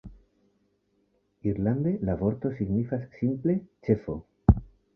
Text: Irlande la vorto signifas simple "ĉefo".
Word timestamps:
Irlande 1.51 1.93
la 2.09 2.17
vorto 2.23 2.53
signifas 2.63 3.07
simple 3.21 3.59
"ĉefo". 3.89 4.21